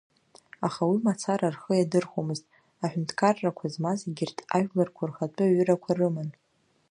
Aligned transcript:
Аха 0.67 0.81
уи 0.89 0.99
мацара 1.05 1.49
рхы 1.53 1.73
иадырхәомызт 1.75 2.45
аҳәынҭқаррақәа 2.83 3.65
змаз 3.73 3.99
егьырҭ 4.05 4.37
ажәларқәа 4.57 5.09
рхатәы 5.09 5.45
ҩырақәа 5.53 5.91
рыман. 5.97 6.29